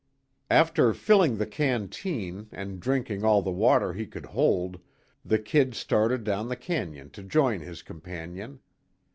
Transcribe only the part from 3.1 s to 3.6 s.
all the